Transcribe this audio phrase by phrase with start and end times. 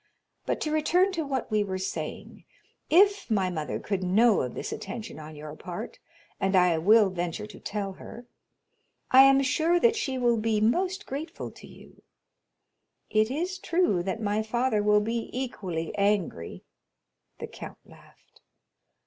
[0.47, 2.43] But to return to what we were saying.
[2.89, 7.59] If my mother could know of this attention on your part—and I will venture to
[7.59, 12.01] tell her—I am sure that she will be most grateful to you;
[13.11, 16.63] it is true that my father will be equally angry."
[17.37, 18.41] The count laughed.